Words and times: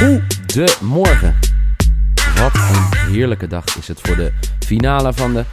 Goedemorgen. 0.00 1.38
Wat 2.36 2.54
een 2.54 3.12
heerlijke 3.12 3.46
dag 3.46 3.64
is 3.76 3.88
het 3.88 4.00
voor 4.00 4.16
de 4.16 4.32
finale 4.66 5.12
van 5.12 5.32
de 5.32 5.44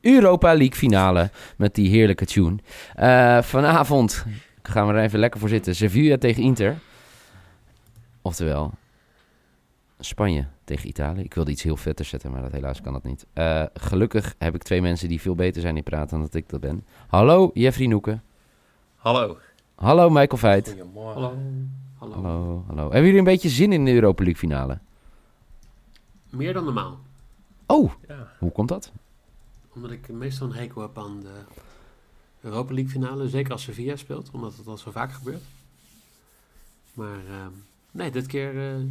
Europa 0.00 0.48
League 0.56 0.74
finale 0.74 1.30
met 1.56 1.74
die 1.74 1.88
heerlijke 1.88 2.26
tune. 2.26 2.58
Eh, 2.94 3.42
vanavond 3.42 4.24
gaan 4.62 4.86
we 4.86 4.92
er 4.92 5.02
even 5.02 5.18
lekker 5.18 5.40
voor 5.40 5.48
zitten. 5.48 5.74
Sevilla 5.74 6.18
tegen 6.18 6.42
Inter. 6.42 6.78
Oftewel, 8.22 8.72
Spanje 9.98 10.46
tegen 10.64 10.88
Italië. 10.88 11.22
Ik 11.22 11.34
wilde 11.34 11.50
iets 11.50 11.62
heel 11.62 11.76
vetters 11.76 12.08
zetten, 12.08 12.30
maar 12.30 12.42
dat 12.42 12.52
helaas 12.52 12.80
kan 12.80 12.92
dat 12.92 13.04
niet. 13.04 13.26
Eh, 13.32 13.62
gelukkig 13.74 14.34
heb 14.38 14.54
ik 14.54 14.62
twee 14.62 14.82
mensen 14.82 15.08
die 15.08 15.20
veel 15.20 15.34
beter 15.34 15.60
zijn 15.60 15.76
in 15.76 15.82
praten 15.82 16.10
dan 16.10 16.20
dat 16.20 16.34
ik 16.34 16.48
dat 16.48 16.60
ben. 16.60 16.84
Hallo, 17.08 17.50
Jeffrey 17.54 17.86
Noeken. 17.86 18.22
Hallo. 18.96 19.38
Hallo, 19.80 20.10
Michael 20.10 20.36
Veit. 20.38 20.68
Goedemorgen. 20.68 21.22
Hallo. 21.22 21.36
Hallo. 21.98 22.14
Hallo, 22.22 22.64
hallo. 22.66 22.82
Hebben 22.82 23.02
jullie 23.04 23.18
een 23.18 23.24
beetje 23.24 23.48
zin 23.48 23.72
in 23.72 23.84
de 23.84 23.92
Europa 23.92 24.22
League 24.22 24.40
finale? 24.40 24.78
Meer 26.30 26.52
dan 26.52 26.64
normaal. 26.64 26.98
Oh, 27.66 27.92
Ja. 28.08 28.32
hoe 28.38 28.52
komt 28.52 28.68
dat? 28.68 28.92
Omdat 29.74 29.90
ik 29.90 30.08
meestal 30.08 30.46
een 30.46 30.52
hekel 30.54 30.82
heb 30.82 30.98
aan 30.98 31.20
de 31.20 31.34
Europa 32.40 32.74
League 32.74 32.92
finale. 32.92 33.28
Zeker 33.28 33.52
als 33.52 33.62
Sevilla 33.62 33.96
speelt, 33.96 34.30
omdat 34.32 34.56
het 34.56 34.66
al 34.66 34.76
zo 34.78 34.90
vaak 34.90 35.12
gebeurt. 35.12 35.42
Maar 36.94 37.18
ehm, 37.28 37.50
nee, 37.90 38.10
dit 38.10 38.26
keer 38.26 38.54
uh, 38.54 38.84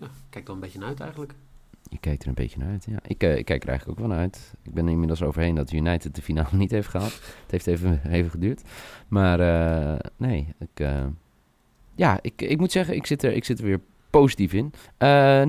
ja, 0.00 0.06
kijk 0.30 0.48
er 0.48 0.54
een 0.54 0.60
beetje 0.60 0.78
naar 0.78 0.88
uit 0.88 1.00
eigenlijk. 1.00 1.34
Je 1.94 2.00
kijkt 2.00 2.22
er 2.22 2.28
een 2.28 2.34
beetje 2.34 2.58
naar 2.58 2.68
uit, 2.68 2.84
ja. 2.88 2.98
Ik, 3.06 3.22
uh, 3.22 3.36
ik 3.36 3.44
kijk 3.44 3.62
er 3.62 3.68
eigenlijk 3.68 3.98
ook 3.98 4.06
wel 4.06 4.14
naar 4.14 4.24
uit. 4.24 4.54
Ik 4.62 4.74
ben 4.74 4.84
er 4.84 4.92
inmiddels 4.92 5.22
overheen 5.22 5.54
dat 5.54 5.72
United 5.72 6.14
de 6.14 6.22
finale 6.22 6.56
niet 6.62 6.70
heeft 6.70 6.88
gehaald. 6.88 7.12
Het 7.12 7.50
heeft 7.50 7.66
even, 7.66 8.00
even 8.10 8.30
geduurd. 8.30 8.62
Maar 9.08 9.40
uh, 9.40 9.98
nee, 10.16 10.54
ik, 10.58 10.86
ja, 11.94 12.18
ik, 12.22 12.42
ik 12.42 12.58
moet 12.58 12.72
zeggen, 12.72 12.94
ik 12.94 13.06
zit 13.06 13.22
er, 13.22 13.32
ik 13.32 13.44
zit 13.44 13.58
er 13.58 13.64
weer 13.64 13.80
positief 14.10 14.52
in. 14.52 14.72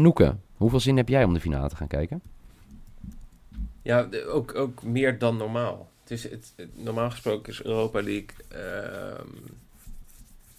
Noeke, 0.01 0.35
hoeveel 0.57 0.79
zin 0.79 0.97
heb 0.97 1.09
jij 1.09 1.23
om 1.23 1.33
de 1.33 1.39
finale 1.39 1.69
te 1.69 1.75
gaan 1.75 1.87
kijken? 1.87 2.21
Ja, 3.81 4.07
ook, 4.27 4.55
ook 4.55 4.83
meer 4.83 5.17
dan 5.17 5.37
normaal. 5.37 5.89
Het 6.01 6.11
is, 6.11 6.23
het, 6.29 6.53
normaal 6.73 7.09
gesproken 7.09 7.51
is 7.51 7.63
Europa 7.63 8.01
League... 8.01 8.29
Uh, 8.53 9.25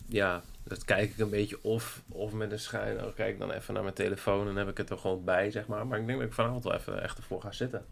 ja, 0.09 0.43
dat 0.69 0.85
kijk 0.85 1.11
ik 1.11 1.19
een 1.19 1.31
beetje 1.31 1.59
of, 1.63 2.03
of 2.09 2.33
met 2.33 2.53
een 2.53 2.59
schuin. 2.59 2.97
Dan 2.97 3.15
kijk 3.15 3.39
dan 3.39 3.51
even 3.51 3.75
naar 3.75 3.83
mijn 3.83 3.95
telefoon 3.95 4.49
en 4.49 4.57
heb 4.57 4.69
ik 4.69 4.77
het 4.77 4.91
er 4.91 4.99
gewoon 4.99 5.25
bij, 5.25 5.51
zeg 5.51 5.67
maar. 5.67 5.87
Maar 5.87 5.99
ik 5.99 6.07
denk 6.07 6.19
dat 6.19 6.29
ik 6.29 6.35
vanavond 6.35 6.65
wel 6.65 6.75
even 6.75 7.03
echt 7.03 7.17
ervoor 7.17 7.41
ga 7.41 7.53
zitten. 7.53 7.85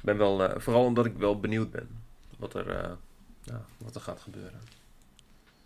Ben 0.00 0.18
wel, 0.18 0.44
uh, 0.44 0.56
vooral 0.56 0.84
omdat 0.84 1.06
ik 1.06 1.16
wel 1.16 1.40
benieuwd 1.40 1.70
ben 1.70 1.88
wat 2.38 2.54
er, 2.54 2.66
uh, 2.66 2.90
ja, 3.42 3.64
wat 3.78 3.94
er 3.94 4.00
gaat 4.00 4.20
gebeuren. 4.20 4.60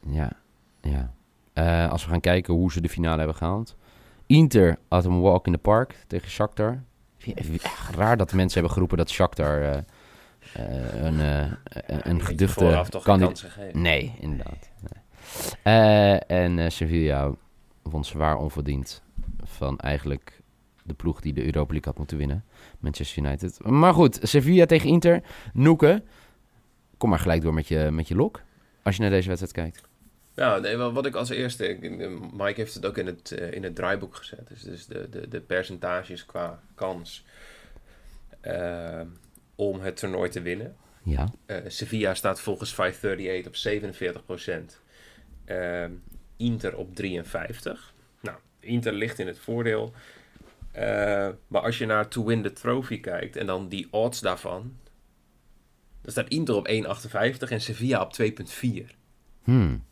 Ja, 0.06 0.32
ja. 0.80 1.12
Uh, 1.54 1.90
als 1.90 2.04
we 2.04 2.10
gaan 2.10 2.20
kijken 2.20 2.54
hoe 2.54 2.72
ze 2.72 2.80
de 2.80 2.88
finale 2.88 3.18
hebben 3.18 3.36
gehaald. 3.36 3.76
Inter 4.26 4.78
had 4.88 5.04
een 5.04 5.20
walk 5.20 5.46
in 5.46 5.52
the 5.52 5.58
park 5.58 6.04
tegen 6.06 6.30
Shakhtar. 6.30 6.82
Echt 7.34 7.94
raar 7.94 8.16
dat 8.16 8.32
mensen 8.32 8.52
hebben 8.52 8.72
geroepen 8.72 8.98
dat 8.98 9.10
Shakhtar 9.10 9.84
een, 10.52 11.20
een 11.86 12.24
geduchte 12.24 12.84
kandidaat... 13.02 13.44
Nee, 13.72 14.16
inderdaad. 14.18 14.70
Nee. 14.80 15.02
En 16.26 16.72
Sevilla 16.72 17.34
won 17.82 18.04
zwaar 18.04 18.36
onverdiend 18.36 19.02
van 19.44 19.78
eigenlijk 19.78 20.40
de 20.82 20.94
ploeg 20.94 21.20
die 21.20 21.32
de 21.32 21.44
Europa 21.44 21.72
League 21.72 21.88
had 21.90 21.98
moeten 21.98 22.16
winnen. 22.16 22.44
Manchester 22.78 23.22
United. 23.22 23.64
Maar 23.64 23.94
goed, 23.94 24.18
Sevilla 24.22 24.66
tegen 24.66 24.88
Inter. 24.88 25.22
Noeke, 25.52 26.02
kom 26.96 27.08
maar 27.08 27.18
gelijk 27.18 27.42
door 27.42 27.54
met 27.54 27.68
je, 27.68 27.88
met 27.90 28.08
je 28.08 28.14
lok. 28.14 28.42
Als 28.82 28.96
je 28.96 29.02
naar 29.02 29.10
deze 29.10 29.28
wedstrijd 29.28 29.54
kijkt. 29.54 29.88
Nou, 30.34 30.60
nee, 30.60 30.76
wat 30.76 31.06
ik 31.06 31.14
als 31.14 31.28
eerste... 31.30 31.76
Mike 32.32 32.60
heeft 32.60 32.74
het 32.74 32.86
ook 32.86 32.98
in 32.98 33.06
het, 33.06 33.36
uh, 33.38 33.52
in 33.52 33.62
het 33.62 33.74
draaiboek 33.74 34.16
gezet. 34.16 34.48
Dus, 34.48 34.62
dus 34.62 34.86
de, 34.86 35.08
de, 35.10 35.28
de 35.28 35.40
percentages 35.40 36.26
qua 36.26 36.60
kans 36.74 37.24
uh, 38.46 39.00
om 39.54 39.80
het 39.80 39.96
toernooi 39.96 40.30
te 40.30 40.40
winnen. 40.40 40.76
Ja. 41.02 41.32
Uh, 41.46 41.56
Sevilla 41.66 42.14
staat 42.14 42.40
volgens 42.40 42.74
538 42.74 43.46
op 43.46 43.56
47 43.56 44.24
procent. 44.24 44.80
Inter 46.36 46.76
op 46.76 46.94
53. 46.94 47.94
Nou, 48.20 48.36
Inter 48.60 48.92
ligt 48.92 49.18
in 49.18 49.26
het 49.26 49.38
voordeel. 49.38 49.92
maar 51.46 51.62
als 51.62 51.78
je 51.78 51.86
naar 51.86 52.08
To 52.08 52.24
Win 52.24 52.42
the 52.42 52.52
Trophy 52.52 53.00
kijkt 53.00 53.36
en 53.36 53.46
dan 53.46 53.68
die 53.68 53.88
odds 53.90 54.20
daarvan... 54.20 54.76
Dan 56.02 56.12
staat 56.12 56.28
Inter 56.28 56.54
op 56.54 56.68
1,58 56.68 57.48
en 57.48 57.60
Sevilla 57.60 58.02
op 58.02 58.16
2,4. 58.22 58.86
Hmm. 59.44 59.84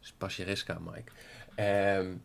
Dus 0.00 0.12
pas 0.18 0.36
je 0.36 0.44
risk 0.44 0.70
aan, 0.70 0.82
Mike. 0.92 1.12
Um, 1.98 2.22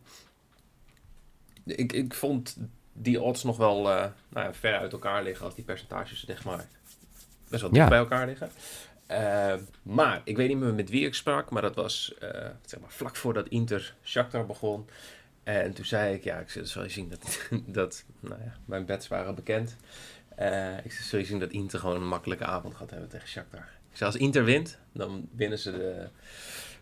ik, 1.64 1.92
ik 1.92 2.14
vond 2.14 2.56
die 2.92 3.20
odds 3.20 3.42
nog 3.44 3.56
wel 3.56 3.78
uh, 3.78 4.04
nou 4.28 4.46
ja, 4.46 4.54
ver 4.54 4.78
uit 4.78 4.92
elkaar 4.92 5.22
liggen 5.22 5.44
als 5.44 5.54
die 5.54 5.64
percentages 5.64 6.24
zeg 6.24 6.44
maar 6.44 6.66
best 7.48 7.62
wel 7.62 7.70
dicht 7.70 7.82
Ja. 7.82 7.88
bij 7.88 7.98
elkaar 7.98 8.26
liggen. 8.26 8.50
Uh, 9.12 9.54
maar 9.82 10.20
ik 10.24 10.36
weet 10.36 10.48
niet 10.48 10.58
meer 10.58 10.74
met 10.74 10.90
wie 10.90 11.06
ik 11.06 11.14
sprak, 11.14 11.50
maar 11.50 11.62
dat 11.62 11.74
was 11.74 12.14
uh, 12.22 12.28
zeg 12.64 12.80
maar 12.80 12.90
vlak 12.90 13.16
voordat 13.16 13.48
Inter 13.48 13.94
Shakhtar 14.04 14.46
begon. 14.46 14.86
En 15.42 15.72
toen 15.72 15.84
zei 15.84 16.14
ik, 16.14 16.24
ja, 16.24 16.38
ik 16.38 16.60
zal 16.62 16.82
je 16.82 16.88
zien 16.88 17.08
dat, 17.08 17.48
dat 17.66 18.04
nou 18.20 18.40
ja, 18.40 18.56
mijn 18.64 18.84
bets 18.84 19.08
waren 19.08 19.34
bekend. 19.34 19.76
Uh, 20.38 20.84
ik 20.84 20.92
zal 20.92 21.18
je 21.18 21.24
zien 21.24 21.38
dat 21.38 21.50
Inter 21.50 21.78
gewoon 21.78 21.96
een 21.96 22.08
makkelijke 22.08 22.44
avond 22.44 22.74
gaat 22.74 22.90
hebben 22.90 23.08
tegen 23.08 23.28
Shakhtar. 23.28 23.68
Ik 23.90 23.96
zei, 23.96 24.10
als 24.10 24.20
Inter 24.20 24.44
wint, 24.44 24.78
dan 24.92 25.28
winnen 25.34 25.58
ze 25.58 25.70
de 25.70 26.08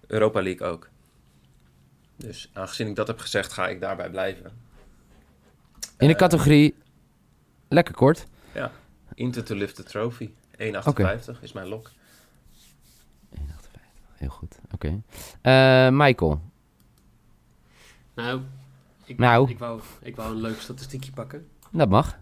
Europa 0.07 0.43
League 0.43 0.67
ook. 0.67 0.89
Dus 2.17 2.51
aangezien 2.53 2.89
ik 2.89 2.97
dat 2.97 3.07
heb 3.07 3.19
gezegd, 3.19 3.53
ga 3.53 3.69
ik 3.69 3.81
daarbij 3.81 4.11
blijven. 4.11 4.53
In 5.99 6.09
de 6.09 6.15
categorie 6.15 6.75
lekker 7.69 7.95
kort. 7.95 8.27
Ja, 8.55 8.73
Inter 9.15 9.45
to 9.45 9.55
lift 9.55 9.75
the 9.75 9.83
trophy. 9.83 10.31
1,58 10.59 10.87
Oké. 10.87 11.21
is 11.41 11.53
mijn 11.53 11.69
lok. 11.69 11.91
1,58. 14.21 14.27
Heel 14.27 14.29
goed. 14.29 14.59
Oké. 14.75 15.03
Eh, 15.41 15.89
Michael. 15.93 16.41
Nou, 18.15 18.41
ik, 19.05 19.19
Nou. 19.19 19.51
Ik, 19.51 19.59
wou, 19.59 19.81
ik 20.03 20.17
wou 20.17 20.35
een 20.35 20.41
leuk 20.41 20.61
statistiekje 20.61 21.13
pakken. 21.13 21.49
Dat 21.71 21.89
mag. 21.89 22.19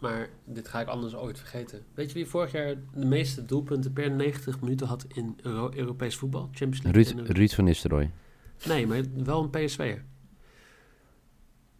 Maar 0.00 0.28
dit 0.44 0.68
ga 0.68 0.80
ik 0.80 0.86
anders 0.88 1.14
ooit 1.14 1.38
vergeten. 1.38 1.84
Weet 1.94 2.08
je 2.08 2.14
wie 2.14 2.26
vorig 2.26 2.52
jaar 2.52 2.74
de 2.94 3.06
meeste 3.06 3.44
doelpunten 3.44 3.92
per 3.92 4.10
90 4.10 4.60
minuten 4.60 4.86
had 4.86 5.04
in 5.08 5.38
Euro 5.42 5.70
Europees 5.74 6.16
voetbal? 6.16 6.42
Champions 6.52 6.82
League. 6.82 7.32
Ruud, 7.32 7.50
van 7.54 7.64
Nistelrooy. 7.64 8.10
Nee, 8.66 8.86
maar 8.86 9.02
wel 9.24 9.42
een 9.42 9.50
PSV'er. 9.50 10.04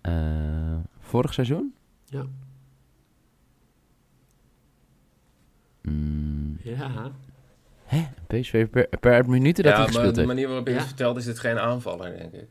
Eh, 0.01 0.77
vorig 0.99 1.35
seizoen? 1.35 1.75
Ja. 2.05 2.25
Mm, 5.83 6.59
Ja. 6.63 7.13
Hè? 7.89 8.07
PSV 8.27 8.67
per, 8.67 8.89
per 9.01 9.29
minuten 9.29 9.65
dat 9.65 9.73
ja, 9.73 9.79
hij 9.79 9.79
maar 9.79 9.87
gespeeld 9.95 10.15
de 10.15 10.21
heeft. 10.21 10.33
manier 10.33 10.47
waarop 10.47 10.67
je 10.67 10.73
Ja. 10.73 10.79
het 10.79 10.87
vertelt 10.89 11.17
is 11.17 11.25
dit 11.25 11.39
geen 11.39 11.59
aanvaller, 11.59 12.17
denk 12.19 12.33
ik. 12.33 12.49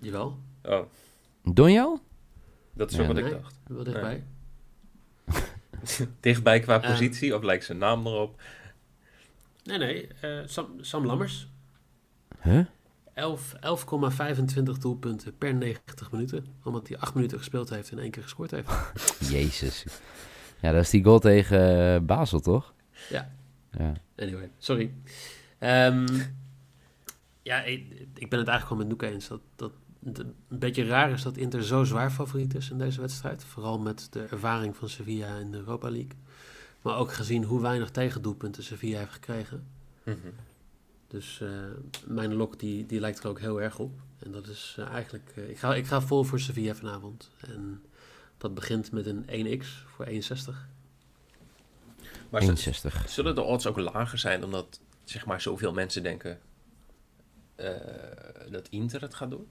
Jawel. 0.00 0.38
Oh, 0.62 0.80
Donjo? 1.42 2.00
dat 2.74 2.90
is 2.90 2.96
Ja. 2.96 3.02
ook 3.02 3.08
wat 3.08 3.16
ik 3.18 3.30
dacht. 3.30 3.58
Wel 3.66 3.84
dichtbij. 3.84 4.24
Dichtbij 6.20 6.60
qua 6.60 6.74
Ja. 6.74 6.90
positie, 6.90 7.34
of 7.36 7.42
lijkt 7.42 7.64
zijn 7.64 7.78
naam 7.78 8.06
erop? 8.06 8.40
Nee, 9.64 9.78
nee. 9.78 10.08
eh, 10.20 10.30
Sam, 10.44 10.66
Sam 10.80 11.06
Lammers. 11.06 11.48
Huh? 12.42 12.64
11 13.14 13.54
11,25 13.60 14.78
doelpunten 14.78 15.38
per 15.38 15.54
90 15.54 16.10
minuten. 16.10 16.46
Omdat 16.64 16.88
hij 16.88 16.98
8 16.98 17.14
minuten 17.14 17.38
gespeeld 17.38 17.70
heeft 17.70 17.90
en 17.90 17.98
één 17.98 18.10
keer 18.10 18.22
gescoord 18.22 18.50
heeft. 18.50 18.70
Jezus. 19.32 19.84
Ja, 20.60 20.72
dat 20.72 20.82
is 20.82 20.90
die 20.90 21.04
goal 21.04 21.18
tegen 21.18 21.94
eh, 21.94 22.00
Basel, 22.00 22.40
toch? 22.40 22.74
Ja. 23.10 23.30
Ja. 23.78 23.92
Anyway, 24.16 24.50
sorry. 24.58 24.92
Ehm, 25.58 26.06
ja, 27.42 27.62
ik, 27.62 28.06
ik 28.14 28.30
ben 28.30 28.38
het 28.38 28.48
eigenlijk 28.48 28.62
gewoon 28.66 28.78
met 28.78 28.88
Noeka 28.88 29.06
eens. 29.06 29.28
Dat, 29.28 29.40
dat 29.56 29.72
het 30.04 30.18
een 30.18 30.34
beetje 30.48 30.86
raar 30.86 31.10
is 31.10 31.22
dat 31.22 31.36
Inter 31.36 31.64
zo 31.64 31.84
zwaar 31.84 32.10
favoriet 32.10 32.54
is 32.54 32.70
in 32.70 32.78
deze 32.78 33.00
wedstrijd. 33.00 33.44
Vooral 33.44 33.78
met 33.78 34.06
de 34.10 34.26
ervaring 34.30 34.76
van 34.76 34.88
Sevilla 34.88 35.36
in 35.36 35.50
de 35.50 35.58
Europa 35.58 35.90
League. 35.90 36.16
Maar 36.82 36.96
ook 36.96 37.12
gezien 37.12 37.44
hoe 37.44 37.60
weinig 37.60 37.90
tegendoelpunten 37.90 38.62
Sevilla 38.62 38.98
heeft 38.98 39.12
gekregen. 39.12 39.66
Mhm. 40.02 40.16
Dus 41.08 41.40
eh, 41.40 41.48
mijn 42.06 42.34
lok 42.34 42.58
die, 42.58 42.86
die 42.86 43.00
lijkt 43.00 43.22
er 43.22 43.28
ook 43.28 43.40
heel 43.40 43.62
erg 43.62 43.78
op. 43.78 44.00
En 44.18 44.32
dat 44.32 44.46
is 44.46 44.76
eh, 44.78 44.86
eigenlijk... 44.86 45.32
eh, 45.34 45.48
ik, 45.48 45.58
ga, 45.58 45.74
ik 45.74 45.86
ga 45.86 46.00
vol 46.00 46.24
voor 46.24 46.40
Sevilla 46.40 46.74
vanavond. 46.74 47.30
En 47.40 47.82
dat 48.38 48.54
begint 48.54 48.92
met 48.92 49.06
een 49.06 49.24
1x 49.60 49.66
voor 49.86 50.04
61. 50.04 50.68
Maar 52.34 52.42
z- 52.42 52.48
61. 52.48 53.04
zullen 53.08 53.34
de 53.34 53.40
odds 53.42 53.66
ook 53.66 53.76
lager 53.78 54.18
zijn 54.18 54.44
omdat 54.44 54.80
zeg 55.04 55.26
maar 55.26 55.40
zoveel 55.40 55.72
mensen 55.72 56.02
denken 56.02 56.38
eh, 57.54 57.70
dat 58.50 58.68
Inter 58.68 59.00
het 59.00 59.14
gaat 59.14 59.30
doen? 59.30 59.48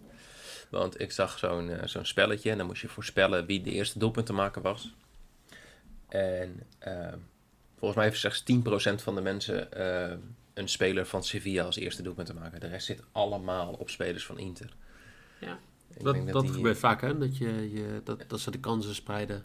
Want 0.69 0.99
ik 1.01 1.11
zag 1.11 1.39
zo'n 1.39 1.69
eh, 1.69 1.87
zo'n 1.87 2.05
spelletje 2.05 2.51
en 2.51 2.57
dan 2.57 2.65
moest 2.67 2.81
je 2.81 2.87
voorspellen 2.87 3.45
wie 3.45 3.61
de 3.61 3.71
eerste 3.71 3.99
doelpuntenmaker 3.99 4.61
was. 4.61 4.93
En 6.09 6.59
ehm, 6.79 7.17
volgens 7.77 7.95
mij 7.95 8.05
heeft 8.09 8.19
slechts 8.19 8.43
10% 8.99 9.03
van 9.03 9.15
de 9.15 9.21
mensen 9.21 9.71
eh, 9.71 10.17
een 10.53 10.67
speler 10.67 11.05
van 11.05 11.23
Sevilla 11.23 11.63
als 11.63 11.75
eerste 11.75 12.01
doelpuntenmaker. 12.01 12.59
De 12.59 12.67
rest 12.67 12.85
zit 12.85 13.03
allemaal 13.11 13.73
op 13.73 13.89
spelers 13.89 14.25
van 14.25 14.37
Inter. 14.37 14.73
Ja, 15.39 15.59
Ik 15.93 16.03
Dat, 16.03 16.27
dat, 16.27 16.41
die- 16.43 16.53
gebeurt 16.53 16.77
vaak, 16.77 17.01
hè? 17.01 17.17
Dat, 17.17 17.37
je, 17.37 17.71
je, 17.73 18.01
dat, 18.03 18.23
dat 18.27 18.39
ze 18.39 18.51
de 18.51 18.59
kansen 18.59 18.95
spreiden. 18.95 19.43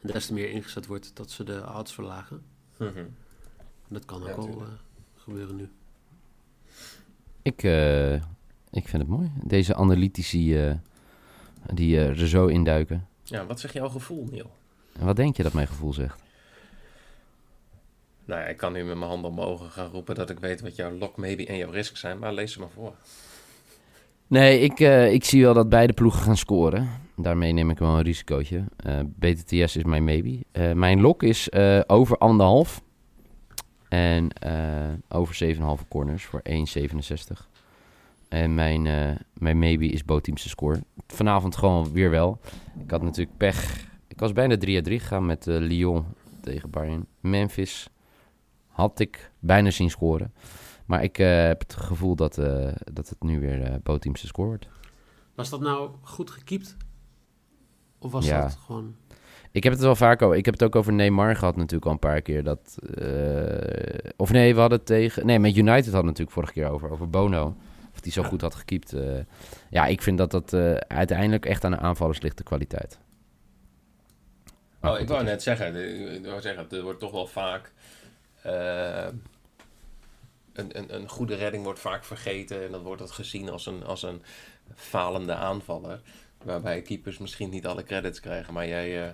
En 0.00 0.12
des 0.12 0.26
te 0.26 0.32
meer 0.32 0.50
ingezet 0.50 0.86
wordt, 0.86 1.16
dat 1.16 1.30
ze 1.30 1.44
de 1.44 1.64
odds 1.74 1.92
verlagen. 1.94 2.42
Mhm. 2.76 3.04
Dat 3.88 4.04
kan 4.04 4.22
ook 4.22 4.28
Ja, 4.28 4.34
al 4.34 4.44
tuurlijk. 4.44 4.68
eh, 4.68 4.74
gebeuren 5.22 5.56
nu. 5.56 5.68
Ik, 7.42 7.62
eh, 7.62 8.14
ik 8.70 8.88
vind 8.88 8.92
het 9.02 9.08
mooi. 9.08 9.30
Deze 9.42 9.74
analytici 9.74 10.58
eh, 10.66 10.74
die 11.72 11.98
eh, 11.98 12.08
er 12.20 12.28
zo 12.28 12.46
induiken. 12.46 13.06
Ja, 13.22 13.46
wat 13.46 13.60
zegt 13.60 13.74
jouw 13.74 13.88
gevoel, 13.88 14.28
Neil? 14.30 14.50
En 14.98 15.06
wat 15.06 15.16
denk 15.16 15.36
je 15.36 15.42
dat 15.42 15.52
mijn 15.52 15.66
gevoel 15.66 15.92
zegt? 15.92 16.22
Nou 18.24 18.40
ja, 18.40 18.46
ik 18.46 18.56
kan 18.56 18.72
nu 18.72 18.84
met 18.84 18.96
mijn 18.96 19.10
handen 19.10 19.30
omhoog 19.30 19.72
gaan 19.74 19.90
roepen 19.90 20.14
dat 20.14 20.30
ik 20.30 20.38
weet 20.38 20.60
wat 20.60 20.76
jouw 20.76 20.92
lock, 20.92 21.16
maybe 21.16 21.46
en 21.46 21.56
jouw 21.56 21.70
risk 21.70 21.96
zijn, 21.96 22.18
maar 22.18 22.32
lees 22.34 22.52
ze 22.52 22.60
maar 22.60 22.70
voor. 22.74 22.94
Nee, 24.26 24.60
ik, 24.60 24.80
eh, 24.80 25.12
ik 25.12 25.24
zie 25.24 25.42
wel 25.42 25.54
dat 25.54 25.68
beide 25.68 25.92
ploegen 25.92 26.22
gaan 26.22 26.36
scoren. 26.36 26.88
Daarmee 27.16 27.52
neem 27.52 27.70
ik 27.70 27.78
wel 27.78 27.96
een 27.96 28.02
risicootje. 28.02 28.64
Eh, 28.76 28.98
BTTS 29.18 29.76
is 29.76 29.84
mijn 29.84 30.04
maybe. 30.04 30.44
Eh, 30.52 30.72
mijn 30.72 31.00
lock 31.00 31.22
is 31.22 31.48
eh, 31.48 31.80
over 31.86 32.18
anderhalf. 32.18 32.82
En 33.88 34.28
over 35.08 35.34
7,5 35.34 35.88
corners 35.88 36.24
voor 36.24 36.40
1,67. 36.42 37.48
En 38.28 38.54
mijn, 38.54 38.82
mijn 39.32 39.58
maybe 39.58 39.86
is 39.86 40.04
bootteamse 40.04 40.48
score. 40.48 40.82
Vanavond 41.06 41.56
gewoon 41.56 41.92
weer 41.92 42.10
wel. 42.10 42.40
Ik 42.78 42.90
had 42.90 43.02
natuurlijk 43.02 43.36
pech. 43.36 43.86
Ik 44.08 44.20
was 44.20 44.32
bijna 44.32 44.56
3 44.56 44.74
uit 44.74 44.84
3 44.84 45.00
gegaan 45.00 45.26
met 45.26 45.46
Lyon 45.46 46.04
tegen 46.40 46.70
Bayern. 46.70 47.06
Memphis 47.20 47.88
had 48.66 49.00
ik 49.00 49.30
bijna 49.38 49.70
zien 49.70 49.90
scoren. 49.90 50.32
Maar 50.86 51.02
ik 51.02 51.16
heb 51.16 51.60
het 51.60 51.74
gevoel 51.74 52.16
dat, 52.16 52.34
dat 52.92 53.08
het 53.08 53.22
nu 53.22 53.40
weer 53.40 53.82
uh, 53.86 54.04
score 54.12 54.48
wordt. 54.48 54.68
Was 55.34 55.50
dat 55.50 55.60
nou 55.60 55.90
goed 56.02 56.30
gekiept? 56.30 56.76
Of 58.04 58.12
was 58.12 58.26
Ja. 58.26 58.40
dat 58.42 58.58
gewoon... 58.66 58.96
Ik 59.52 59.62
heb 59.62 59.72
het 59.72 59.82
wel 59.82 59.96
vaak 59.96 60.22
over. 60.22 60.36
Ik 60.36 60.44
heb 60.44 60.54
het 60.54 60.62
ook 60.62 60.76
over 60.76 60.92
Neymar 60.92 61.36
gehad 61.36 61.56
natuurlijk 61.56 61.84
al 61.86 61.92
een 61.92 61.98
paar 61.98 62.20
keer. 62.22 62.42
Dat, 62.44 62.76
eh, 62.94 64.10
of 64.16 64.30
nee, 64.32 64.54
we 64.54 64.60
hadden 64.60 64.78
het 64.78 64.86
tegen... 64.86 65.26
Nee, 65.26 65.38
met 65.38 65.56
United 65.56 65.74
hadden 65.74 65.90
we 65.90 65.96
het 65.96 66.04
natuurlijk 66.04 66.30
vorige 66.30 66.52
keer 66.52 66.68
over. 66.68 66.90
Over 66.90 67.10
Bono. 67.10 67.56
Of 67.92 68.00
die 68.00 68.12
zo 68.12 68.22
Ja. 68.22 68.28
goed 68.28 68.40
had 68.40 68.54
gekiept. 68.54 68.92
eh. 68.92 69.18
ja, 69.70 69.86
ik 69.86 70.02
vind 70.02 70.18
dat 70.18 70.30
dat 70.30 70.52
eh, 70.52 70.74
uiteindelijk 70.74 71.46
echt 71.46 71.64
aan 71.64 71.70
de 71.70 71.78
aanvallers 71.78 72.20
ligt, 72.20 72.36
de 72.36 72.42
kwaliteit. 72.44 72.98
Maar 74.80 74.90
Oh, 74.90 74.96
goed, 74.96 75.00
ik 75.02 75.08
wou 75.12 75.20
dat 75.24 75.30
net 75.32 75.42
zeggen, 75.42 76.14
ik 76.14 76.24
wou 76.26 76.40
zeggen, 76.40 76.66
er 76.70 76.82
wordt 76.82 77.00
toch 77.00 77.12
wel 77.12 77.26
vaak. 77.26 77.72
eh, 78.42 79.06
een, 80.52 80.78
een, 80.78 80.94
een 80.94 81.08
goede 81.08 81.34
redding 81.34 81.64
wordt 81.64 81.80
vaak 81.80 82.04
vergeten 82.04 82.64
en 82.64 82.70
dan 82.70 82.82
wordt 82.82 83.00
het 83.00 83.10
gezien 83.10 83.48
als 83.48 83.66
een, 83.66 83.84
als 83.84 84.02
een 84.02 84.22
falende 84.74 85.34
aanvaller. 85.34 86.00
Waarbij 86.44 86.82
keepers 86.82 87.18
misschien 87.18 87.50
niet 87.50 87.66
alle 87.66 87.82
credits 87.82 88.20
krijgen, 88.20 88.54
maar 88.54 88.68
jij 88.68 89.02
eh 89.02 89.08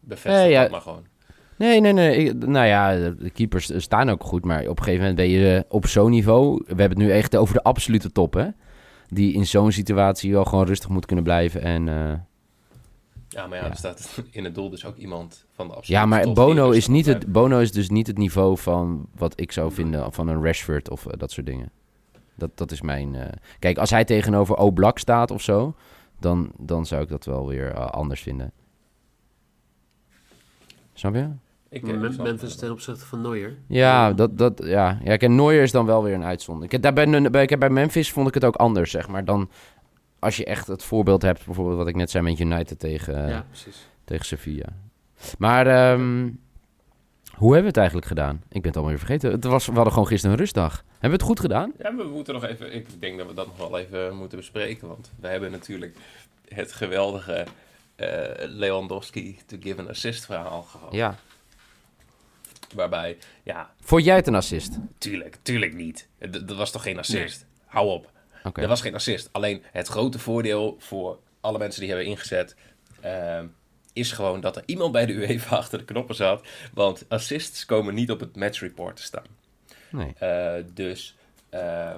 bevestigt 0.00 0.50
ja. 0.50 0.60
dat 0.62 0.70
maar 0.70 0.80
gewoon. 0.80 1.06
Nee, 1.56 1.80
nee, 1.80 1.92
nee. 1.92 2.16
Ik- 2.16 2.46
nou 2.46 2.66
ja, 2.66 3.10
de 3.10 3.30
keepers 3.30 3.70
eh, 3.70 3.80
staan 3.80 4.08
ook 4.10 4.24
goed. 4.24 4.44
Maar 4.44 4.60
op 4.66 4.78
een 4.78 4.84
gegeven 4.84 4.98
moment 5.00 5.16
ben 5.16 5.28
je 5.28 5.56
eh, 5.56 5.62
op 5.68 5.86
zo'n 5.86 6.10
niveau... 6.10 6.62
We 6.66 6.74
hebben 6.80 6.88
het 6.98 7.06
nu 7.06 7.10
echt 7.12 7.36
over 7.36 7.54
de 7.54 7.62
absolute 7.62 8.12
top, 8.12 8.34
hè? 8.34 8.48
Die 9.08 9.34
in 9.34 9.46
zo'n 9.46 9.72
situatie 9.72 10.32
wel 10.32 10.44
gewoon 10.44 10.66
rustig 10.66 10.88
moet 10.88 11.06
kunnen 11.06 11.24
blijven. 11.24 11.62
En, 11.62 11.86
Ja, 13.28 13.46
maar 13.46 13.58
ja, 13.58 13.64
Ja. 13.64 13.70
er 13.70 13.76
staat 13.76 14.22
in 14.30 14.44
het 14.44 14.54
doel 14.54 14.70
dus 14.70 14.84
ook 14.84 14.96
iemand 14.96 15.46
van 15.52 15.66
de 15.66 15.72
absolute 15.74 16.00
ja, 16.00 16.06
maar 16.06 16.22
top 16.22 16.34
Bono 16.34 16.70
is, 16.70 16.86
niet 16.86 17.06
het, 17.06 17.32
Bono 17.32 17.58
is 17.58 17.72
dus 17.72 17.90
niet 17.90 18.06
het 18.06 18.18
niveau 18.18 18.58
van 18.58 19.08
wat 19.16 19.40
ik 19.40 19.52
zou 19.52 19.72
vinden 19.72 20.12
van 20.12 20.28
een 20.28 20.44
Rashford 20.44 20.90
of 20.90 21.02
dat 21.02 21.30
soort 21.32 21.46
dingen. 21.46 21.70
Dat, 22.38 22.50
dat 22.54 22.70
is 22.70 22.80
mijn... 22.80 23.14
eh, 23.14 23.32
Kijk, 23.58 23.78
als 23.78 23.90
hij 23.90 24.04
tegenover 24.04 24.56
Oblak 24.56 24.98
staat 24.98 25.30
of 25.30 25.42
zo... 25.42 25.74
Dan, 26.20 26.52
dan 26.56 26.86
zou 26.86 27.02
ik 27.02 27.08
dat 27.08 27.24
wel 27.24 27.46
weer 27.48 27.72
eh, 27.72 27.86
anders 27.86 28.20
vinden. 28.20 28.52
Snap 30.92 31.14
je? 31.14 31.28
Ik, 31.70 31.82
Memphis 32.18 32.56
ten 32.56 32.70
opzichte 32.70 33.06
van 33.06 33.20
Neuer. 33.20 33.56
Ja, 33.66 34.12
dat, 34.12 34.38
dat, 34.38 34.60
ja. 34.64 34.98
ja 35.04 35.16
kijk, 35.16 35.32
Neuer 35.32 35.62
is 35.62 35.72
dan 35.72 35.86
wel 35.86 36.02
weer 36.02 36.14
een 36.14 36.24
uitzondering. 36.24 36.72
Ik, 36.72 36.82
heb 36.82 36.94
daar 36.94 37.06
bij, 37.06 37.30
bij, 37.30 37.42
ik 37.42 37.50
heb 37.50 37.58
bij 37.58 37.70
Memphis 37.70 38.12
vond 38.12 38.28
ik 38.28 38.34
het 38.34 38.44
ook 38.44 38.56
anders, 38.56 38.90
zeg 38.90 39.08
maar. 39.08 39.24
Dan, 39.24 39.50
als 40.18 40.36
je 40.36 40.44
echt 40.44 40.66
het 40.66 40.82
voorbeeld 40.82 41.22
hebt, 41.22 41.44
bijvoorbeeld 41.44 41.76
wat 41.76 41.88
ik 41.88 41.96
net 41.96 42.10
zei 42.10 42.24
met 42.24 42.40
United 42.40 42.78
tegen, 42.78 43.24
eh, 43.24 43.30
ja, 43.30 43.44
precies. 43.48 43.88
tegen 44.04 44.26
Sevilla. 44.26 44.68
Maar 45.38 45.66
ehm, 45.66 46.30
hoe 47.38 47.52
hebben 47.52 47.60
we 47.62 47.66
het 47.66 47.76
eigenlijk 47.76 48.06
gedaan? 48.06 48.34
Ik 48.36 48.42
ben 48.48 48.62
het 48.62 48.74
allemaal 48.74 48.94
weer 48.94 48.98
vergeten. 49.06 49.30
Het 49.30 49.44
was, 49.44 49.66
we 49.66 49.72
hadden 49.72 49.92
gewoon 49.92 50.08
gisteren 50.08 50.32
een 50.36 50.40
rustdag. 50.42 50.84
Hebben 50.92 51.10
we 51.10 51.16
het 51.16 51.22
goed 51.22 51.40
gedaan? 51.40 51.72
Ja, 51.78 51.94
we 51.96 52.04
moeten 52.04 52.34
nog 52.34 52.44
even. 52.44 52.74
Ik 52.74 53.00
denk 53.00 53.18
dat 53.18 53.26
we 53.26 53.34
dat 53.34 53.46
nog 53.46 53.56
wel 53.56 53.78
even 53.78 54.16
moeten 54.16 54.38
bespreken. 54.38 54.88
Want 54.88 55.10
we 55.20 55.28
hebben 55.28 55.50
natuurlijk 55.50 55.96
het 56.48 56.72
geweldige 56.72 57.46
eh, 57.96 58.08
Lewandowski 58.36 59.38
to 59.46 59.56
give 59.60 59.80
an 59.80 59.88
assist 59.88 60.24
verhaal 60.24 60.62
gehad. 60.62 60.92
Ja. 60.92 61.14
Waarbij, 62.74 63.16
ja, 63.42 63.70
Vond 63.80 64.04
jij 64.04 64.16
het 64.16 64.26
een 64.26 64.34
assist? 64.34 64.78
tuurlijk, 64.98 65.36
tuurlijk 65.42 65.74
niet. 65.74 66.08
D- 66.30 66.48
Dat 66.48 66.56
was 66.56 66.70
toch 66.70 66.82
geen 66.82 66.98
assist? 66.98 67.46
Hou 67.66 67.88
op. 67.88 68.10
Oké. 68.44 68.60
Dat 68.60 68.68
was 68.70 68.80
geen 68.80 68.94
assist. 68.94 69.28
Alleen 69.32 69.62
het 69.72 69.86
grote 69.88 70.18
voordeel 70.18 70.76
voor 70.78 71.18
alle 71.40 71.58
mensen 71.58 71.80
die 71.80 71.88
hebben 71.90 72.06
ingezet. 72.08 72.56
ehm, 73.00 73.46
is 73.98 74.12
gewoon 74.12 74.40
dat 74.40 74.56
er 74.56 74.62
iemand 74.66 74.92
bij 74.92 75.06
de 75.06 75.12
UEFA 75.12 75.56
achter 75.62 75.78
de 75.78 75.84
knoppen 75.84 76.14
zat. 76.14 76.46
Want 76.72 77.04
assists 77.08 77.64
komen 77.64 77.94
niet 77.94 78.10
op 78.10 78.20
het 78.20 78.36
match 78.36 78.60
report 78.60 78.96
te 78.96 79.02
staan. 79.02 79.26
Nee. 79.90 80.14
Eh, 80.18 80.64
dus 80.74 81.16
eh, 81.48 81.96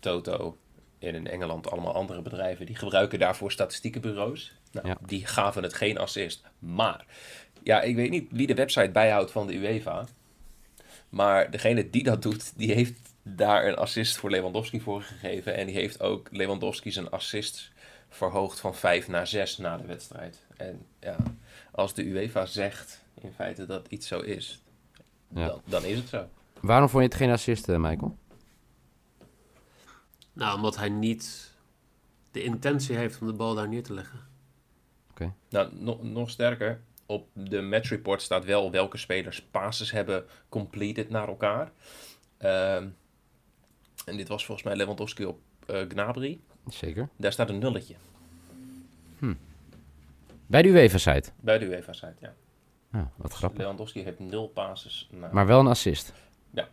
Toto 0.00 0.56
en 0.98 1.14
in 1.14 1.26
Engeland 1.26 1.70
allemaal 1.70 1.94
andere 1.94 2.22
bedrijven 2.22 2.66
die 2.66 2.76
gebruiken 2.76 3.18
daarvoor 3.18 3.52
statistiekenbureaus. 3.52 4.54
Nou, 4.72 4.88
Ja. 4.88 4.98
Die 5.06 5.26
gaven 5.26 5.62
het 5.62 5.74
geen 5.74 5.98
assist. 5.98 6.42
Maar 6.58 7.04
ja, 7.62 7.82
ik 7.82 7.96
weet 7.96 8.10
niet 8.10 8.26
wie 8.30 8.46
de 8.46 8.54
website 8.54 8.90
bijhoudt 8.90 9.30
van 9.30 9.46
de 9.46 9.54
UEFA. 9.54 10.04
Maar 11.08 11.50
degene 11.50 11.90
die 11.90 12.02
dat 12.02 12.22
doet, 12.22 12.52
die 12.56 12.72
heeft 12.72 13.00
daar 13.22 13.66
een 13.66 13.76
assist 13.76 14.16
voor 14.16 14.30
Lewandowski 14.30 14.80
voor 14.80 15.02
gegeven. 15.02 15.54
En 15.54 15.66
die 15.66 15.74
heeft 15.74 16.00
ook 16.00 16.28
Lewandowski 16.30 16.90
zijn 16.90 17.10
assist 17.10 17.70
verhoogd 18.08 18.60
van 18.60 18.74
5 18.74 19.08
naar 19.08 19.26
6 19.26 19.56
na 19.58 19.76
de 19.76 19.86
wedstrijd. 19.86 20.44
En 20.56 20.86
ja, 21.00 21.16
als 21.72 21.94
de 21.94 22.04
UEFA 22.04 22.46
zegt 22.46 23.04
in 23.20 23.32
feite 23.32 23.66
dat 23.66 23.86
iets 23.88 24.06
zo 24.06 24.20
is, 24.20 24.62
Ja. 25.28 25.46
dan, 25.46 25.60
dan 25.64 25.84
is 25.84 25.98
het 25.98 26.08
zo. 26.08 26.28
Waarom 26.60 26.88
vond 26.88 27.02
je 27.02 27.08
het 27.08 27.18
geen 27.18 27.30
assist, 27.30 27.68
eh, 27.68 27.76
Michael? 27.78 28.16
Nou, 30.32 30.56
omdat 30.56 30.76
hij 30.76 30.88
niet 30.88 31.54
de 32.30 32.42
intentie 32.42 32.96
heeft 32.96 33.20
om 33.20 33.26
de 33.26 33.32
bal 33.32 33.54
daar 33.54 33.68
neer 33.68 33.82
te 33.82 33.94
leggen. 33.94 34.24
Nou, 35.48 35.68
nog, 35.74 36.02
nog 36.02 36.30
sterker. 36.30 36.80
Op 37.06 37.28
de 37.32 37.60
match 37.62 37.88
report 37.88 38.22
staat 38.22 38.44
wel 38.44 38.70
welke 38.70 38.96
spelers 38.96 39.42
passes 39.42 39.90
hebben 39.90 40.24
completed 40.48 41.10
naar 41.10 41.28
elkaar. 41.28 41.72
Ehm, 42.38 42.88
en 44.04 44.16
dit 44.16 44.28
was 44.28 44.44
volgens 44.44 44.66
mij 44.66 44.76
Lewandowski 44.76 45.24
op 45.24 45.40
eh 45.66 45.80
Gnabry. 45.88 46.40
Zeker. 46.68 47.08
Daar 47.16 47.32
staat 47.32 47.48
een 47.48 47.58
nulletje 47.58 47.94
Bij 50.46 50.62
de 50.62 50.68
UEFA-site. 50.68 51.30
bij 51.40 51.58
de 51.58 51.64
UEFA-site. 51.66 52.14
Ja. 52.20 52.34
Ah, 52.92 53.02
wat 53.16 53.32
grappig. 53.32 53.58
Lewandowski 53.60 54.02
heeft 54.02 54.18
nul 54.18 54.48
passes. 54.48 55.08
naar- 55.12 55.34
Maar 55.34 55.46
wel 55.46 55.60
een 55.60 55.66
assist. 55.66 56.12
Ja. 56.50 56.68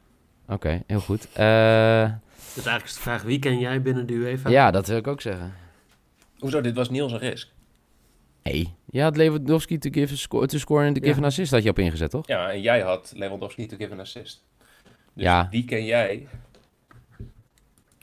Oké, 0.48 0.82
heel 0.88 1.00
goed. 1.00 1.26
Eh, 1.34 1.34
Dus 1.34 2.66
eigenlijk 2.66 2.84
is 2.86 2.94
de 2.94 3.00
vraag, 3.00 3.22
wie 3.24 3.40
ken 3.40 3.60
jij 3.60 3.82
binnen 3.82 4.06
de 4.06 4.14
UEFA? 4.14 4.50
ja, 4.50 4.72
dat 4.72 4.88
wil 4.88 4.98
ik 4.98 5.08
ook 5.08 5.22
zeggen. 5.22 5.54
Hoezo? 6.40 6.62
Dit 6.62 6.76
was 6.76 6.90
Niels 6.90 7.12
een 7.12 7.18
risk. 7.20 7.50
Nee. 8.44 8.74
Je 8.86 9.02
had 9.02 9.18
Lewandowski 9.18 9.78
to, 9.78 9.90
give 9.92 10.14
a 10.14 10.18
sco- 10.18 10.46
to 10.46 10.58
score 10.58 10.86
en 10.86 10.94
to 10.94 11.00
Ja. 11.02 11.08
give 11.08 11.20
an 11.20 11.26
assist 11.26 11.52
had 11.52 11.64
je 11.64 11.70
op 11.70 11.80
ingezet, 11.80 12.10
toch? 12.10 12.28
Ja, 12.28 12.52
en 12.52 12.62
jij 12.62 12.82
had 12.82 13.14
Lewandowski 13.16 13.66
to 13.66 13.78
give 13.78 13.92
an 13.92 14.00
assist. 14.00 14.44
Dus 15.14 15.24
Ja. 15.24 15.44
die 15.44 15.66
ken 15.66 15.86
jij. 15.86 16.28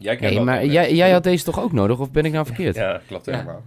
Jij 0.00 0.16
kent 0.16 0.26
Nee, 0.26 0.34
wel 0.34 0.44
maar 0.44 0.64
jij, 0.66 1.10
had 1.10 1.22
deze 1.22 1.44
toch 1.44 1.60
ook 1.60 1.72
nodig? 1.72 1.98
Of 1.98 2.10
ben 2.10 2.24
ik 2.24 2.32
nou 2.32 2.46
verkeerd? 2.46 2.74
Ja, 2.76 3.00
klopt 3.06 3.24
Ja. 3.26 3.32
helemaal. 3.32 3.62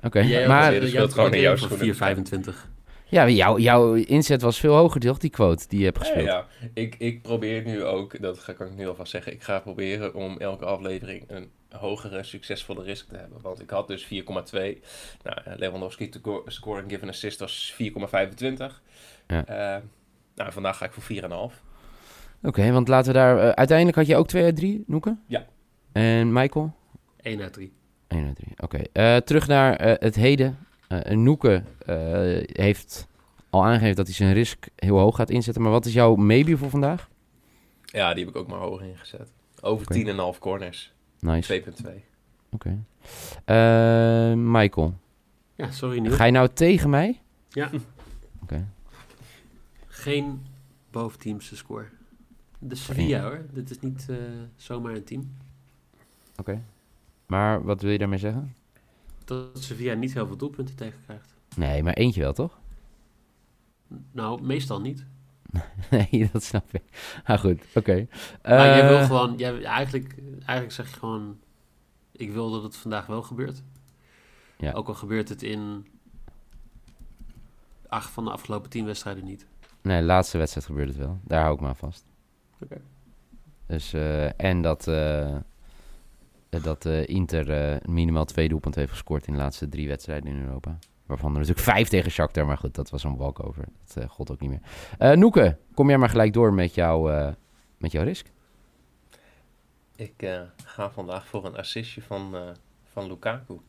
Oké, 0.00 0.20
Jij 0.20 0.46
maar... 0.48 0.72
jij 0.74 0.88
speelt 0.88 1.12
gewoon 1.12 1.34
in 1.34 1.40
jouw 1.40 1.52
een 1.52 1.58
van 1.58 1.78
schoenen. 1.78 2.54
4,25. 2.54 2.70
Ja, 3.06 3.28
jouw, 3.28 3.58
jouw 3.58 3.94
inzet 3.94 4.42
was 4.42 4.60
veel 4.60 4.74
hoger, 4.74 5.00
toch? 5.00 5.18
Die 5.18 5.30
quote 5.30 5.64
die 5.68 5.78
je 5.78 5.84
hebt 5.84 5.98
gespeeld. 5.98 6.26
Ja, 6.26 6.46
ja. 6.60 6.68
Ik, 6.74 6.94
ik 6.98 7.22
probeer 7.22 7.64
nu 7.64 7.84
ook, 7.84 8.20
dat 8.22 8.38
ga, 8.38 8.52
kan 8.52 8.66
ik 8.66 8.74
nu 8.76 8.88
alvast 8.88 9.10
zeggen, 9.10 9.32
ik 9.32 9.42
ga 9.42 9.58
proberen 9.60 10.14
om 10.14 10.38
elke 10.38 10.64
aflevering 10.64 11.24
een 11.28 11.50
hogere, 11.70 12.22
succesvolle 12.22 12.82
risk 12.82 13.08
te 13.08 13.16
hebben. 13.16 13.38
Want 13.42 13.60
ik 13.60 13.70
had 13.70 13.88
dus 13.88 14.04
4,2. 14.04 14.08
Nou, 14.10 14.74
eh, 15.22 15.52
Lewandowski 15.56 16.08
te 16.08 16.18
go- 16.22 16.42
scoren 16.46 16.84
given 16.88 17.08
assist 17.08 17.38
was 17.38 17.74
4,25. 17.76 18.82
Ja. 19.26 19.44
Eh, 19.46 19.82
nou, 20.34 20.52
vandaag 20.52 20.76
ga 20.76 20.84
ik 20.84 20.92
voor 20.92 21.02
4,5. 21.02 21.62
Oké, 22.42 22.72
want 22.72 22.88
laten 22.88 23.12
we 23.12 23.18
daar... 23.18 23.38
eh, 23.38 23.48
uiteindelijk 23.48 23.96
had 23.96 24.06
je 24.06 24.16
ook 24.16 24.28
2 24.28 24.44
uit 24.44 24.56
3, 24.56 24.84
Noeke? 24.86 25.16
Ja. 25.26 25.46
En 25.92 26.32
Michael? 26.32 26.72
1 27.20 27.40
uit 27.42 27.52
3. 27.52 27.72
1 28.08 28.26
uit 28.26 28.36
3, 28.36 28.48
oké. 28.60 28.78
Eh, 28.92 29.16
terug 29.16 29.46
naar 29.46 29.76
eh, 29.76 29.94
het 29.98 30.14
heden. 30.14 30.58
Eh 30.88 31.16
Noeke 31.16 31.62
eh, 31.86 31.96
heeft 32.64 33.08
al 33.50 33.64
aangegeven 33.64 33.96
dat 33.96 34.06
hij 34.06 34.14
zijn 34.14 34.32
risk 34.32 34.66
heel 34.76 34.98
hoog 34.98 35.16
gaat 35.16 35.30
inzetten. 35.30 35.62
Maar 35.62 35.72
wat 35.72 35.86
is 35.86 35.92
jouw 35.92 36.14
maybe 36.14 36.56
voor 36.56 36.70
vandaag? 36.70 37.08
Ja, 37.84 38.14
die 38.14 38.24
heb 38.24 38.34
ik 38.34 38.40
ook 38.40 38.48
maar 38.48 38.58
hoger 38.58 38.86
ingezet. 38.86 39.32
Over 39.60 39.86
Oké. 39.86 40.32
10,5 40.34 40.38
corners. 40.38 40.92
Nice. 41.20 41.62
2,2. 41.84 41.90
Oké. 42.50 42.78
Eh, 43.44 44.32
Michael, 44.36 44.94
Ja, 45.54 45.70
sorry 45.70 45.98
Niel. 45.98 46.12
ga 46.12 46.24
je 46.24 46.32
nou 46.32 46.48
tegen 46.52 46.90
mij? 46.90 47.20
Ja. 47.48 47.70
Oké. 48.42 48.66
Geen 49.86 50.42
boventeamse 50.90 51.56
score. 51.56 51.84
De 52.64 52.74
Sevilla 52.74 53.22
hoor. 53.22 53.46
Dit 53.52 53.70
is 53.70 53.80
niet 53.80 54.06
eh, 54.08 54.16
zomaar 54.56 54.94
een 54.94 55.04
team. 55.04 55.36
Oké. 56.36 56.62
Maar 57.26 57.64
wat 57.64 57.82
wil 57.82 57.90
je 57.90 57.98
daarmee 57.98 58.18
zeggen? 58.18 58.54
Dat 59.24 59.62
Sevilla 59.62 59.94
niet 59.94 60.14
heel 60.14 60.26
veel 60.26 60.36
doelpunten 60.36 60.74
tegenkrijgt. 60.76 61.34
Nee, 61.56 61.82
maar 61.82 61.94
eentje 61.94 62.20
wel, 62.20 62.32
toch? 62.32 62.58
Nou, 64.12 64.42
meestal 64.42 64.80
niet. 64.80 65.04
nee, 65.90 66.28
dat 66.32 66.42
snap 66.42 66.74
ik. 66.74 66.82
Ah, 67.24 67.38
goed. 67.40 67.62
Oké. 67.74 68.06
Maar 68.42 68.66
jij 68.66 68.88
wil 68.88 68.98
Eh, 68.98 69.06
gewoon, 69.06 69.36
jij, 69.36 69.64
eigenlijk, 69.64 70.14
eigenlijk 70.38 70.72
zeg 70.72 70.90
je 70.90 70.98
gewoon, 70.98 71.38
ik 72.12 72.32
wil 72.32 72.50
dat 72.50 72.62
het 72.62 72.76
vandaag 72.76 73.06
wel 73.06 73.22
gebeurt. 73.22 73.62
Ja. 74.58 74.72
Ook 74.72 74.88
al 74.88 74.94
gebeurt 74.94 75.28
het 75.28 75.42
in 75.42 75.86
acht 77.88 78.10
van 78.10 78.24
de 78.24 78.30
afgelopen 78.30 78.70
tien 78.70 78.84
wedstrijden 78.84 79.24
niet. 79.24 79.46
Nee, 79.82 80.00
de 80.00 80.06
laatste 80.06 80.38
wedstrijd 80.38 80.66
gebeurde 80.66 80.92
het 80.92 81.00
wel. 81.00 81.20
Daar 81.24 81.42
hou 81.42 81.54
ik 81.54 81.60
me 81.60 81.66
aan 81.66 81.76
vast. 81.76 82.04
Dus, 83.66 83.92
eh, 83.92 84.40
en 84.40 84.62
dat, 84.62 84.88
eh, 84.88 85.36
dat 86.48 86.86
eh, 86.86 87.08
Inter 87.08 87.50
eh, 87.50 87.80
minimaal 87.88 88.24
twee 88.24 88.48
doelpunten 88.48 88.80
heeft 88.80 88.92
gescoord 88.92 89.26
in 89.26 89.32
de 89.32 89.38
laatste 89.38 89.68
drie 89.68 89.88
wedstrijden 89.88 90.30
in 90.30 90.42
Europa. 90.42 90.78
Waarvan 91.06 91.32
er 91.32 91.38
natuurlijk 91.38 91.66
vijf 91.66 91.88
tegen 91.88 92.10
Shakhtar, 92.10 92.46
maar 92.46 92.58
goed, 92.58 92.74
dat 92.74 92.90
was 92.90 93.04
een 93.04 93.16
walkover. 93.16 93.64
Dat 93.84 94.04
uh, 94.04 94.10
god 94.10 94.30
ook 94.30 94.40
niet 94.40 94.50
meer. 94.50 94.60
Eh 94.98 95.12
Noeke, 95.12 95.56
kom 95.74 95.88
jij 95.88 95.98
maar 95.98 96.08
gelijk 96.08 96.32
door 96.32 96.52
met, 96.52 96.74
jou, 96.74 97.12
eh, 97.12 97.32
met 97.76 97.92
jouw 97.92 98.04
risk. 98.04 98.26
Ik 99.96 100.22
eh, 100.22 100.40
ga 100.64 100.90
vandaag 100.90 101.26
voor 101.26 101.44
een 101.44 101.56
assistje 101.56 102.02
van, 102.02 102.36
eh, 102.36 102.50
van 102.92 103.06
Lukaku. 103.06 103.60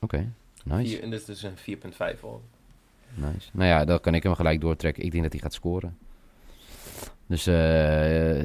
Oké, 0.00 0.32
nice. 0.64 0.90
Vier- 0.90 1.02
en 1.02 1.10
dit 1.10 1.28
is 1.28 1.42
een 1.42 1.56
4,5 1.56 2.22
al. 2.22 2.42
Nice. 3.14 3.48
Nou 3.52 3.68
ja, 3.68 3.84
dan 3.84 4.00
kan 4.00 4.14
ik 4.14 4.22
hem 4.22 4.34
gelijk 4.34 4.60
doortrekken. 4.60 5.04
Ik 5.04 5.10
denk 5.10 5.22
dat 5.22 5.32
hij 5.32 5.40
gaat 5.42 5.54
scoren. 5.54 5.98
Dus 7.32 7.46
eh, 7.46 7.54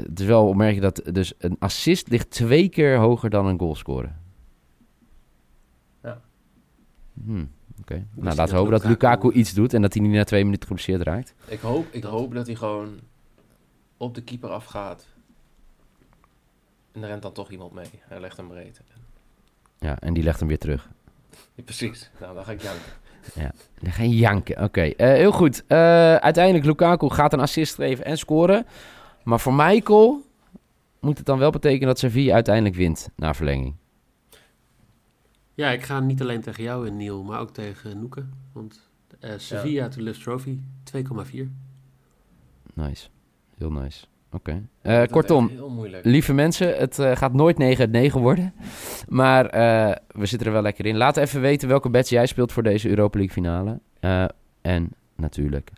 het 0.10 0.20
is 0.20 0.26
wel 0.26 0.48
opmerkelijk 0.48 0.96
dat 0.96 1.14
dus 1.16 1.34
een 1.38 1.56
assist 1.60 2.08
ligt 2.10 2.30
twee 2.30 2.70
keer 2.70 2.98
hoger 2.98 3.30
dan 3.30 3.46
een 3.46 3.60
goal 3.60 3.76
scoren. 3.76 4.22
Ja. 6.04 6.22
Hmm, 7.24 7.52
Oké. 7.82 8.06
Nou, 8.16 8.36
laten 8.36 8.54
we 8.54 8.60
hopen 8.60 8.72
dat 8.72 8.84
Lukaku- 8.84 9.16
Lukaku 9.28 9.40
iets 9.40 9.54
doet 9.54 9.74
en 9.74 9.82
dat 9.82 9.94
hij 9.94 10.02
niet 10.04 10.12
na 10.12 10.24
twee 10.24 10.44
minuten 10.44 10.68
geblesseerd 10.68 11.02
raakt. 11.02 11.34
Ik 11.48 11.60
hoop, 11.60 11.86
ik 11.92 12.04
hoop 12.04 12.34
dat 12.34 12.46
hij 12.48 12.56
gewoon 12.56 13.00
op 13.98 14.16
de 14.16 14.22
keeper 14.24 14.50
afgaat. 14.50 15.08
En 16.92 17.02
er 17.04 17.08
rent 17.10 17.22
dan 17.22 17.34
toch 17.34 17.52
iemand 17.52 17.74
mee. 17.74 17.90
Hij 18.00 18.20
legt 18.20 18.38
hem 18.38 18.48
breed. 18.48 18.82
Ja, 19.80 20.00
en 20.00 20.14
die 20.14 20.24
legt 20.24 20.40
hem 20.40 20.48
weer 20.48 20.60
terug. 20.60 20.90
Ja, 21.56 21.64
precies. 21.64 22.10
Nou, 22.20 22.36
dan 22.36 22.46
ga 22.46 22.52
ik 22.52 22.62
janken. 22.62 22.92
Dan 23.82 23.92
ga 23.92 24.04
je 24.04 24.16
janken. 24.16 24.64
Oké, 24.64 24.82
eh, 24.82 25.08
heel 25.08 25.32
goed. 25.32 25.64
Eh, 25.68 25.78
uiteindelijk 26.16 26.66
Lukaku 26.66 27.10
gaat 27.10 27.34
een 27.34 27.40
assist 27.40 27.76
geven 27.76 28.06
en 28.06 28.18
scoren. 28.18 28.66
Maar 29.24 29.40
voor 29.40 29.54
Michael 29.54 30.22
moet 31.00 31.18
het 31.18 31.26
dan 31.26 31.40
wel 31.40 31.52
betekenen 31.52 31.88
dat 31.88 32.00
Sevilla 32.00 32.34
uiteindelijk 32.34 32.76
wint 32.76 33.10
na 33.16 33.34
verlenging. 33.34 33.76
Ja, 35.54 35.70
ik 35.70 35.84
ga 35.84 36.00
niet 36.00 36.22
alleen 36.22 36.42
tegen 36.42 36.64
jou 36.64 36.88
en 36.88 36.98
Niel, 36.98 37.24
maar 37.24 37.40
ook 37.40 37.52
tegen 37.52 38.00
Noeke. 38.00 38.26
Want 38.54 38.90
eh, 39.20 39.32
Sevilla 39.38 39.88
to 39.88 40.02
Lust 40.02 40.24
Trophy 40.24 40.60
2,4. 40.84 41.52
Nice. 42.74 43.08
Heel 43.58 43.72
nice. 43.72 44.06
Oké. 44.32 44.64
Eh, 44.82 45.04
kortom, 45.04 45.52
lieve 46.02 46.34
mensen, 46.34 46.78
het 46.78 47.00
eh, 47.00 47.16
gaat 47.16 47.34
nooit 47.34 47.58
9 47.58 47.80
uit 47.80 47.92
9 47.92 48.22
worden. 48.22 48.54
Maar 49.08 49.46
eh, 49.46 49.96
we 50.08 50.26
zitten 50.26 50.48
er 50.48 50.54
wel 50.54 50.62
lekker 50.62 50.86
in. 50.86 50.98
Laat 50.98 51.18
even 51.18 51.42
weten 51.42 51.68
welke 51.68 51.90
bets 51.90 52.10
jij 52.10 52.26
speelt 52.26 52.52
voor 52.52 52.64
deze 52.64 52.90
Europa 52.90 53.18
League 53.18 53.36
finale. 53.36 53.80
En 54.62 54.92
natuurlijk, 55.16 55.72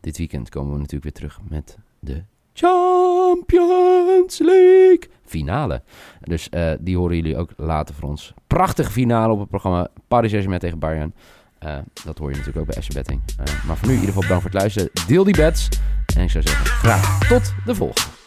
dit 0.00 0.18
weekend 0.18 0.48
komen 0.48 0.72
we 0.72 0.78
natuurlijk 0.78 1.02
weer 1.02 1.28
terug 1.28 1.40
met 1.48 1.78
de 1.98 2.22
Champions 2.52 4.38
League 4.38 5.08
finale. 5.24 5.82
Dus 6.20 6.48
die 6.80 6.96
horen 6.96 7.16
jullie 7.16 7.36
ook 7.36 7.50
later 7.56 7.94
voor 7.94 8.08
ons. 8.08 8.34
Prachtige 8.46 8.90
finale 8.90 9.32
op 9.32 9.38
het 9.38 9.48
programma 9.48 9.88
Paris 10.08 10.30
Saint-Germain 10.30 10.60
tegen 10.60 10.78
Bayern. 10.78 11.14
Dat 12.04 12.18
hoor 12.18 12.30
je 12.30 12.36
natuurlijk 12.36 12.66
ook 12.66 12.74
bij 12.74 12.82
FC 12.82 12.92
Betting. 12.92 13.20
Maar 13.66 13.76
voor 13.76 13.88
nu 13.88 13.94
in 13.94 14.00
ieder 14.00 14.14
geval 14.14 14.22
bedankt 14.22 14.42
voor 14.42 14.52
het 14.52 14.60
luisteren. 14.60 14.90
Deel 15.06 15.24
die 15.24 15.36
bets. 15.36 15.68
En 16.16 16.22
ik 16.22 16.30
zou 16.30 16.44
zeggen, 16.44 16.66
graag 16.66 17.28
tot 17.28 17.54
de 17.64 17.74
volgende. 17.74 18.21